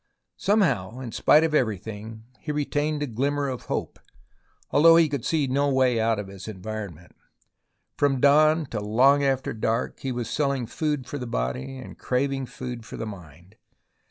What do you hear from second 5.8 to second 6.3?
out of